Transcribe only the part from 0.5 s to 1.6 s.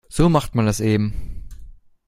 man das eben.